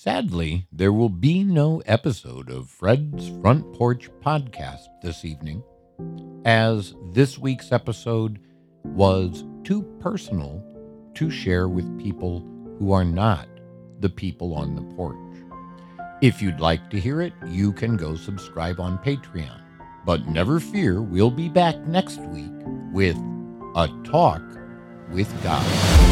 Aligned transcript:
Sadly, 0.00 0.64
there 0.70 0.92
will 0.92 1.08
be 1.08 1.42
no 1.42 1.82
episode 1.84 2.50
of 2.50 2.70
Fred's 2.70 3.32
Front 3.40 3.74
Porch 3.74 4.08
podcast 4.24 4.86
this 5.02 5.24
evening, 5.24 5.60
as 6.44 6.94
this 7.12 7.36
week's 7.36 7.72
episode 7.72 8.38
was 8.84 9.42
too 9.64 9.82
personal 9.98 10.62
to 11.14 11.32
share 11.32 11.66
with 11.66 12.00
people 12.00 12.46
who 12.78 12.92
are 12.92 13.04
not 13.04 13.48
the 13.98 14.08
people 14.08 14.54
on 14.54 14.76
the 14.76 14.94
porch. 14.94 15.16
If 16.22 16.40
you'd 16.40 16.60
like 16.60 16.90
to 16.90 17.00
hear 17.00 17.20
it, 17.20 17.32
you 17.48 17.72
can 17.72 17.96
go 17.96 18.14
subscribe 18.14 18.78
on 18.78 18.98
Patreon. 18.98 19.60
But 20.06 20.28
never 20.28 20.60
fear, 20.60 21.02
we'll 21.02 21.32
be 21.32 21.48
back 21.48 21.76
next 21.88 22.20
week 22.20 22.52
with 22.92 23.16
A 23.74 23.88
Talk 24.04 24.42
with 25.10 25.42
God. 25.42 26.07